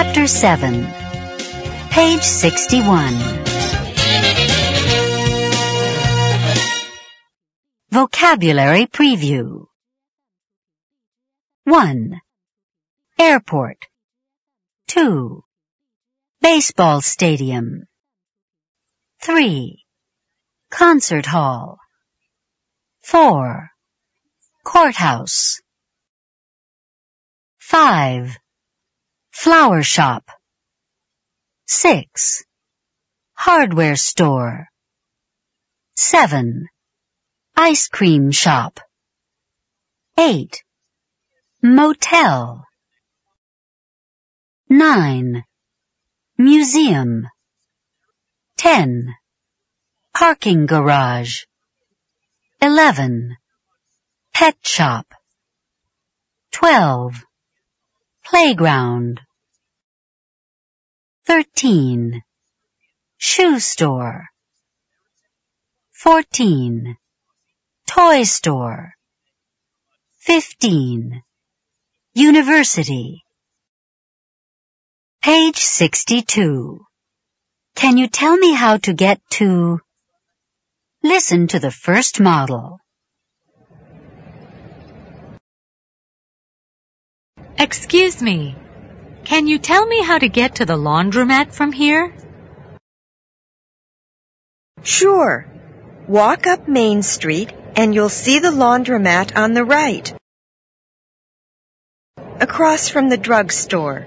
[0.00, 0.86] Chapter 7
[1.90, 3.14] Page 61
[7.90, 9.64] Vocabulary Preview
[11.64, 12.20] 1.
[13.18, 13.88] Airport
[14.86, 15.42] 2.
[16.42, 17.82] Baseball Stadium
[19.22, 19.84] 3.
[20.70, 21.76] Concert Hall
[23.00, 23.68] 4.
[24.62, 25.60] Courthouse
[27.58, 28.38] 5.
[29.40, 30.28] Flower Shop
[31.68, 32.42] 6.
[33.34, 34.66] Hardware Store
[35.94, 36.66] 7.
[37.56, 38.80] Ice Cream Shop
[40.18, 40.64] 8.
[41.62, 42.64] Motel
[44.68, 45.44] 9.
[46.36, 47.28] Museum
[48.56, 49.14] 10.
[50.14, 51.44] Parking garage
[52.60, 53.36] 11.
[54.34, 55.06] Pet shop
[56.50, 57.24] 12.
[58.24, 59.20] Playground
[61.28, 62.22] 13.
[63.18, 64.28] Shoe store
[65.92, 66.96] 14.
[67.86, 68.94] Toy store
[70.20, 71.22] 15.
[72.14, 73.20] University
[75.20, 76.80] Page 62.
[77.74, 79.80] Can you tell me how to get to...
[81.02, 82.78] Listen to the first model.
[87.58, 88.56] Excuse me.
[89.28, 92.14] Can you tell me how to get to the laundromat from here?
[94.82, 95.46] Sure.
[96.06, 100.14] Walk up Main Street and you'll see the laundromat on the right.
[102.40, 104.06] Across from the drugstore.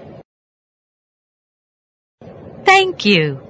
[2.64, 3.40] Thank you.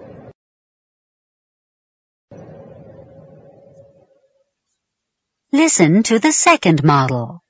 [5.52, 7.40] Listen to the second model.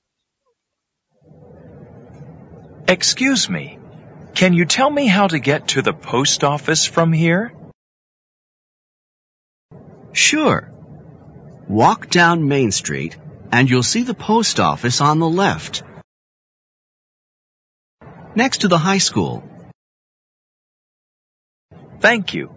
[2.87, 3.82] Excuse me.
[4.35, 7.53] Can you tell me how to get to the post office from here?
[10.13, 10.71] Sure.
[11.69, 13.17] Walk down Main Street
[13.51, 15.83] and you'll see the post office on the left.
[18.35, 19.45] Next to the high school.
[22.01, 22.51] Thank you.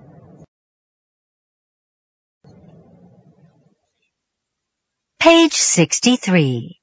[5.19, 6.79] Page 63.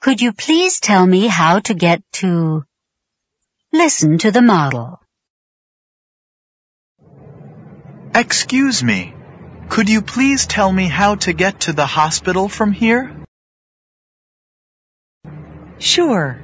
[0.00, 2.64] Could you please tell me how to get to...
[3.72, 4.98] Listen to the model.
[8.14, 9.14] Excuse me.
[9.68, 13.14] Could you please tell me how to get to the hospital from here?
[15.78, 16.42] Sure.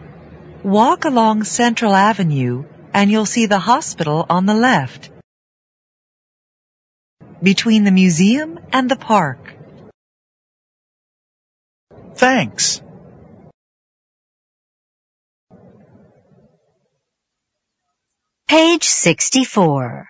[0.62, 5.10] Walk along Central Avenue and you'll see the hospital on the left.
[7.42, 9.54] Between the museum and the park.
[12.14, 12.83] Thanks.
[18.54, 20.06] Page 64.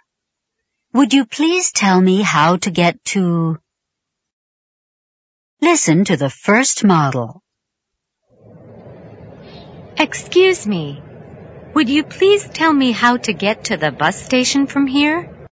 [0.92, 3.58] Would you please tell me how to get to...
[5.62, 7.40] Listen to the first model.
[9.96, 11.02] Excuse me.
[11.72, 15.48] Would you please tell me how to get to the bus station from here?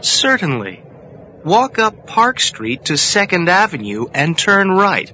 [0.00, 0.82] Certainly.
[1.44, 5.12] Walk up Park Street to 2nd Avenue and turn right.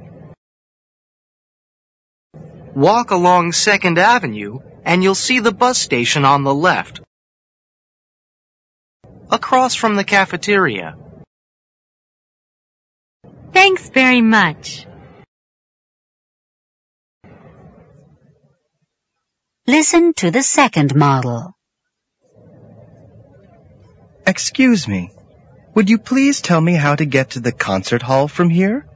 [2.74, 7.00] Walk along 2nd Avenue and you'll see the bus station on the left.
[9.30, 10.96] Across from the cafeteria.
[13.52, 14.86] Thanks very much.
[19.66, 21.54] Listen to the second model.
[24.26, 25.12] Excuse me.
[25.74, 28.86] Would you please tell me how to get to the concert hall from here?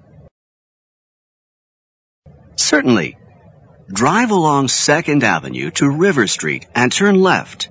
[2.57, 3.17] Certainly.
[3.89, 7.69] Drive along 2nd Avenue to River Street and turn left.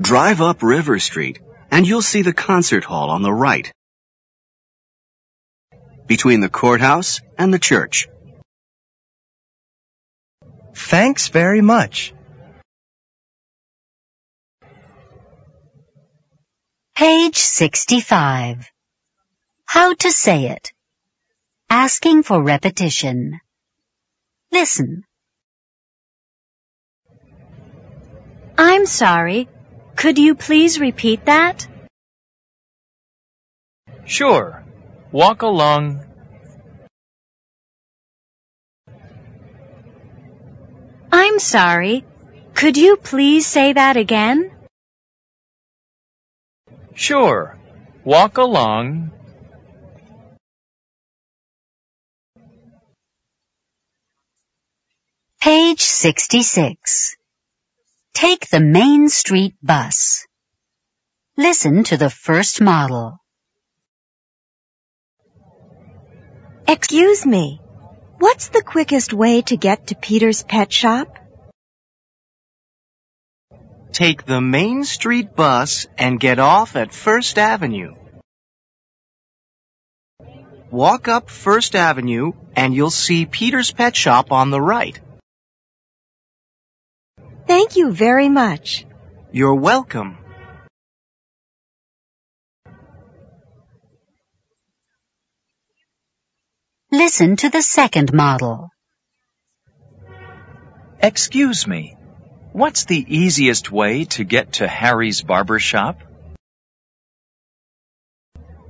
[0.00, 1.38] Drive up River Street
[1.70, 3.70] and you'll see the concert hall on the right.
[6.06, 8.08] Between the courthouse and the church.
[10.74, 12.14] Thanks very much.
[16.94, 18.70] Page 65.
[19.66, 20.72] How to say it.
[21.74, 23.40] Asking for repetition.
[24.52, 25.04] Listen.
[28.58, 29.48] I'm sorry.
[29.96, 31.66] Could you please repeat that?
[34.04, 34.62] Sure.
[35.12, 36.04] Walk along.
[41.10, 42.04] I'm sorry.
[42.52, 44.50] Could you please say that again?
[46.94, 47.56] Sure.
[48.04, 49.10] Walk along.
[55.42, 57.16] Page 66.
[58.14, 60.24] Take the Main Street bus.
[61.36, 63.18] Listen to the first model.
[66.68, 67.60] Excuse me.
[68.20, 71.18] What's the quickest way to get to Peter's pet shop?
[73.90, 77.96] Take the Main Street bus and get off at First Avenue.
[80.70, 85.00] Walk up First Avenue and you'll see Peter's Pet Shop on the right.
[87.46, 88.86] Thank you very much.
[89.32, 90.18] You're welcome.
[96.90, 98.68] Listen to the second model.
[101.00, 101.96] Excuse me.
[102.52, 106.00] What's the easiest way to get to Harry's barber shop?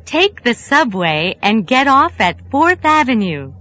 [0.05, 3.53] Take the subway and get off at 4th Avenue.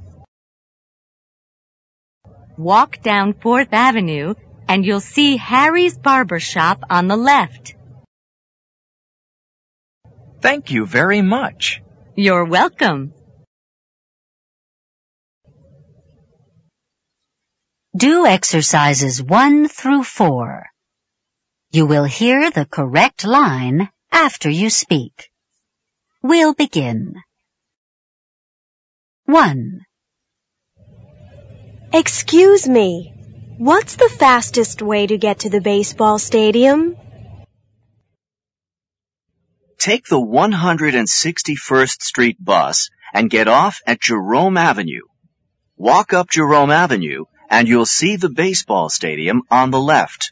[2.55, 4.35] Walk down 4th Avenue
[4.67, 7.75] and you'll see Harry's barber shop on the left.
[10.41, 11.81] Thank you very much.
[12.15, 13.13] You're welcome.
[17.95, 20.65] Do exercises 1 through 4.
[21.71, 25.29] You will hear the correct line after you speak.
[26.23, 27.15] We'll begin.
[29.25, 29.85] 1.
[31.93, 33.13] Excuse me.
[33.61, 36.97] What's the fastest way to get to the baseball stadium?
[39.77, 45.03] Take the 161st Street bus and get off at Jerome Avenue.
[45.77, 50.31] Walk up Jerome Avenue and you'll see the baseball stadium on the left.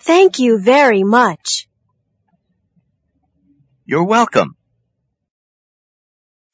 [0.00, 1.68] Thank you very much.
[3.86, 4.56] You're welcome.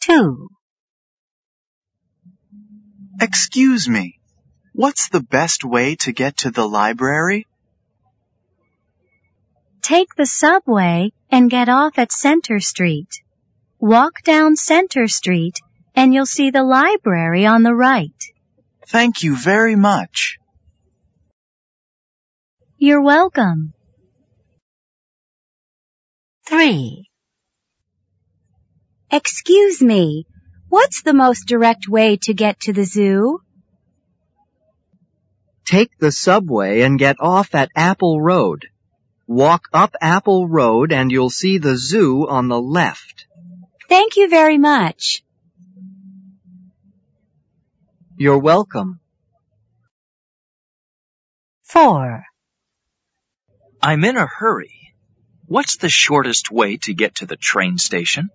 [0.02, 0.48] 2.
[3.20, 4.20] Excuse me.
[4.76, 7.46] What's the best way to get to the library?
[9.82, 13.22] Take the subway and get off at Center Street.
[13.78, 15.60] Walk down Center Street
[15.94, 18.20] and you'll see the library on the right.
[18.88, 20.38] Thank you very much.
[22.76, 23.74] You're welcome.
[26.48, 27.08] 3.
[29.08, 30.26] Excuse me.
[30.68, 33.38] What's the most direct way to get to the zoo?
[35.64, 38.68] Take the subway and get off at Apple Road.
[39.26, 43.26] Walk up Apple Road and you'll see the zoo on the left.
[43.88, 45.22] Thank you very much.
[48.16, 49.00] You're welcome.
[51.64, 52.24] 4.
[53.82, 54.92] I'm in a hurry.
[55.46, 58.30] What's the shortest way to get to the train station?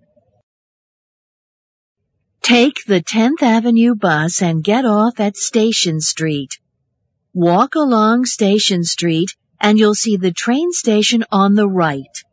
[2.42, 6.58] Take the 10th Avenue bus and get off at Station Street.
[7.32, 12.24] Walk along Station Street and you'll see the train station on the right.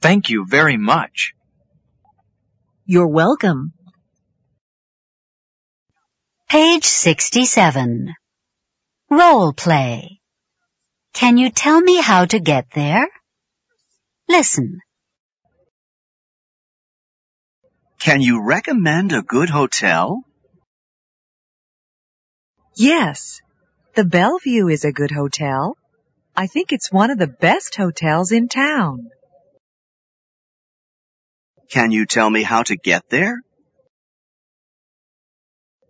[0.00, 1.34] Thank you very much.
[2.84, 3.72] You're welcome.
[6.48, 8.14] Page 67.
[9.10, 10.20] Role play.
[11.12, 13.06] Can you tell me how to get there?
[14.28, 14.80] Listen.
[18.00, 20.24] Can you recommend a good hotel?
[22.74, 23.40] Yes.
[23.94, 25.76] The Bellevue is a good hotel.
[26.34, 29.10] I think it's one of the best hotels in town.
[31.70, 33.42] Can you tell me how to get there?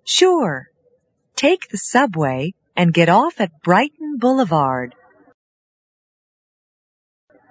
[0.05, 0.67] Sure.
[1.37, 4.97] Take the subway and get off at Brighton Boulevard.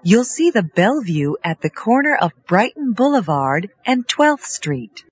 [0.03, 5.05] You'll see the Bellevue at the corner of Brighton Boulevard and 12th Street.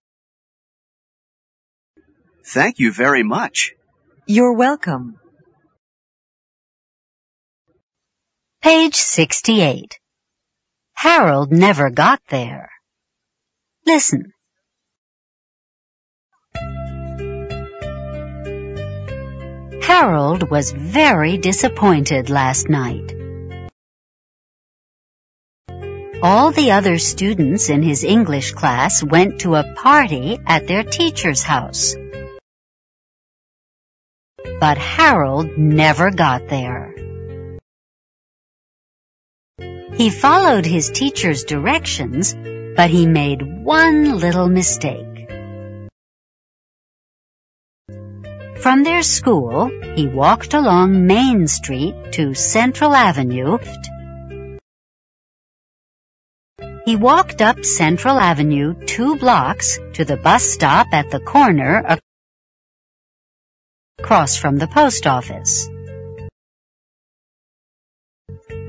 [2.46, 3.74] Thank you very much.
[4.26, 5.18] You're welcome.
[8.62, 9.98] Page 68.
[10.94, 12.70] Harold never got there.
[13.86, 14.34] Listen.
[19.82, 23.16] Harold was very disappointed last night.
[26.22, 31.44] All the other students in his English class went to a party at their teacher's
[31.44, 31.96] house.
[34.60, 36.94] But Harold never got there.
[39.96, 42.34] He followed his teacher's directions,
[42.76, 45.06] but he made one little mistake.
[48.58, 53.58] From their school, he walked along Main Street to Central Avenue.
[56.86, 61.98] He walked up Central Avenue two blocks to the bus stop at the corner
[64.00, 65.70] across from the post office.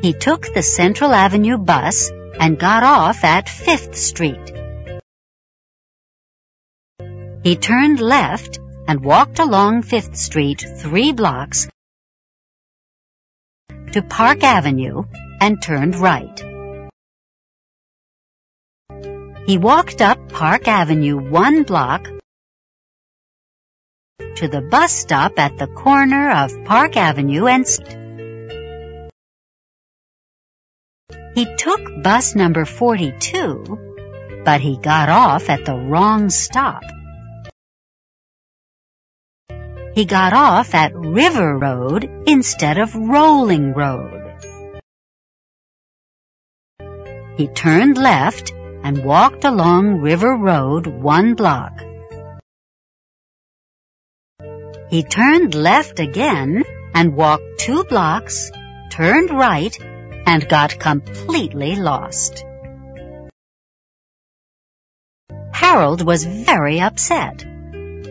[0.02, 4.52] He took the Central Avenue bus and got off at 5th Street.
[7.42, 11.68] He turned left and walked along 5th Street three blocks
[13.92, 15.02] to Park Avenue
[15.38, 16.38] and turned right.
[19.46, 22.08] He walked up Park Avenue one block
[24.36, 27.66] to the bus stop at the corner of Park Avenue and
[31.34, 36.82] He took bus number 42, but he got off at the wrong stop.
[39.94, 44.20] He got off at River Road instead of Rolling Road.
[47.36, 51.72] He turned left and walked along River Road one block.
[54.90, 58.50] He turned left again and walked two blocks,
[58.90, 59.76] turned right,
[60.30, 62.44] and got completely lost.
[65.52, 67.44] Harold was very upset.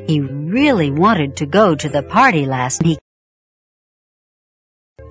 [0.05, 2.99] He really wanted to go to the party last night.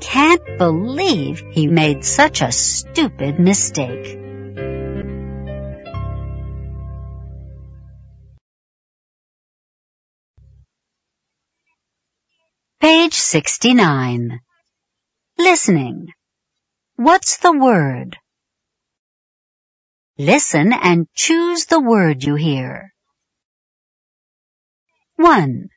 [0.03, 4.19] Can't believe he made such a stupid mistake.
[12.81, 14.41] Page 69.
[15.39, 16.09] Listening.
[16.99, 18.19] What's the word?
[20.19, 22.93] Listen and choose the word you hear.
[25.15, 25.69] 1.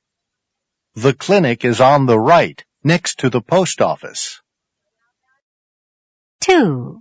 [0.96, 4.42] The clinic is on the right, next to the post office.
[6.40, 7.00] 2.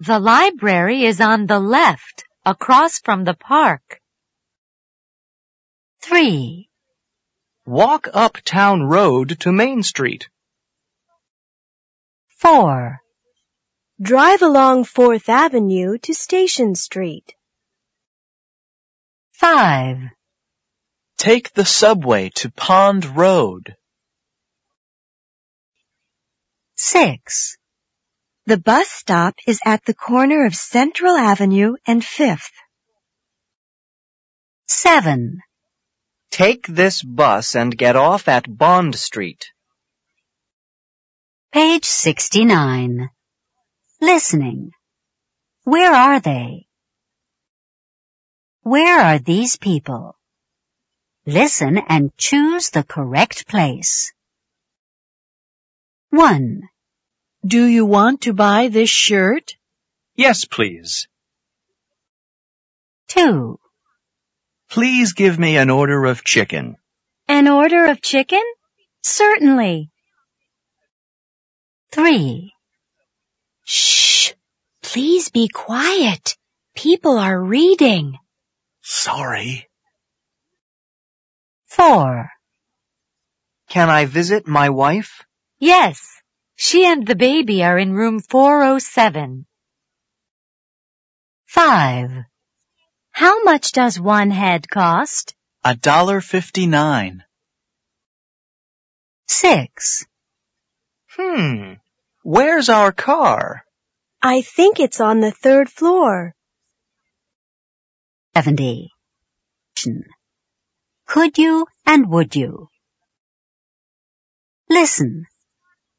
[0.00, 4.00] The library is on the left, across from the park.
[6.02, 6.68] 3.
[7.66, 10.28] Walk up Town Road to Main Street.
[12.46, 13.00] 4.
[14.00, 17.34] Drive along 4th Avenue to Station Street.
[19.32, 19.98] 5.
[21.18, 23.74] Take the subway to Pond Road.
[26.76, 27.56] 6.
[28.44, 32.52] The bus stop is at the corner of Central Avenue and 5th.
[34.68, 35.40] 7.
[36.30, 39.46] Take this bus and get off at Bond Street.
[41.56, 43.08] Page 69.
[44.02, 44.72] Listening.
[45.64, 46.66] Where are they?
[48.60, 50.18] Where are these people?
[51.24, 54.12] Listen and choose the correct place.
[56.10, 56.60] 1.
[57.46, 59.56] Do you want to buy this shirt?
[60.14, 61.08] Yes, please.
[63.08, 63.58] 2.
[64.68, 66.76] Please give me an order of chicken.
[67.28, 68.44] An order of chicken?
[69.00, 69.90] Certainly.
[71.92, 72.52] 3.
[73.64, 74.32] Shh!
[74.82, 76.36] Please be quiet.
[76.74, 78.18] People are reading.
[78.82, 79.68] Sorry.
[81.66, 82.30] 4.
[83.68, 85.24] Can I visit my wife?
[85.58, 86.22] Yes,
[86.54, 89.46] she and the baby are in room 407.
[91.46, 92.10] 5.
[93.10, 95.34] How much does one head cost?
[95.64, 97.24] A dollar fifty-nine.
[99.26, 100.06] 6.
[101.18, 101.74] Hmm.
[102.22, 103.64] Where's our car?
[104.22, 106.34] I think it's on the third floor.
[108.34, 108.90] 70.
[111.06, 112.68] Could you and would you?
[114.68, 115.26] Listen.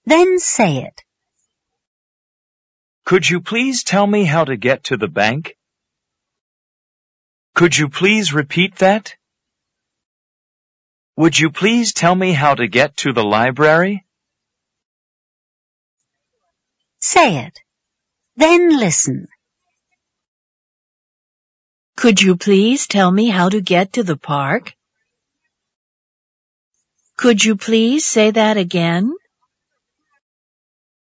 [0.06, 1.04] Then say it.
[3.06, 5.56] Could you please tell me how to get to the bank?
[7.56, 9.16] Could you please repeat that?
[11.16, 14.07] Would you please tell me how to get to the library?
[17.00, 17.60] Say it.
[18.36, 19.28] Then listen.
[21.96, 24.74] Could you please tell me how to get to the park?
[27.18, 29.16] Could you please say that again?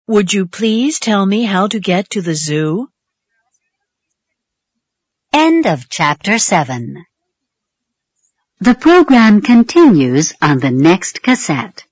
[0.07, 2.89] Would you please tell me how to get to the zoo?
[5.33, 7.03] End of chapter 7.
[8.59, 11.84] The program continues on the next cassette.